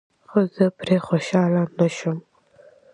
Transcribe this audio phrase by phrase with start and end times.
[0.29, 2.17] خو زه پرې خوشحاله نشوم.